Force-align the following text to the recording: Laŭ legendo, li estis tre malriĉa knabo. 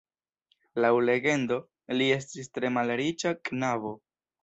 Laŭ 0.85 0.91
legendo, 1.09 1.61
li 1.99 2.09
estis 2.17 2.53
tre 2.59 2.75
malriĉa 2.81 3.39
knabo. 3.47 3.99